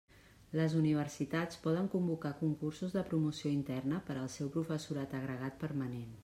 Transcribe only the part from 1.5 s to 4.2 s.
poden convocar concursos de promoció interna per